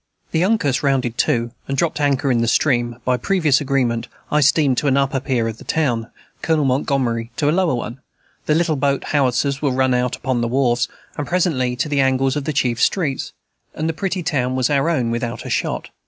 The 0.31 0.43
Uncas 0.43 0.81
rounded 0.81 1.15
to, 1.19 1.51
and 1.67 1.77
dropped 1.77 2.01
anchor 2.01 2.31
in 2.31 2.41
the 2.41 2.47
stream; 2.47 2.97
by 3.05 3.17
previous 3.17 3.61
agreement, 3.61 4.07
I 4.31 4.41
steamed 4.41 4.79
to 4.79 4.87
an 4.87 4.97
upper 4.97 5.19
pier 5.19 5.47
of 5.47 5.59
the 5.59 5.63
town, 5.63 6.09
Colonel 6.41 6.65
Montgomery 6.65 7.29
to 7.35 7.51
a 7.51 7.51
lower 7.51 7.75
one; 7.75 7.99
the 8.47 8.55
little 8.55 8.75
boat 8.75 9.03
howitzers 9.03 9.61
were 9.61 9.69
run 9.69 9.93
out 9.93 10.15
upon 10.15 10.41
the 10.41 10.47
wharves, 10.47 10.87
and 11.19 11.27
presently 11.27 11.75
to 11.75 11.87
the 11.87 12.01
angles 12.01 12.35
of 12.35 12.45
the 12.45 12.51
chief 12.53 12.81
streets; 12.81 13.33
and 13.75 13.87
the 13.87 13.93
pretty 13.93 14.23
town 14.23 14.55
was 14.55 14.71
our 14.71 14.89
own 14.89 15.11
without 15.11 15.45
a 15.45 15.51
shot. 15.51 15.91